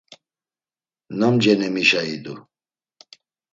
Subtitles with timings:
[1.19, 2.35] Nam cenemişa idu?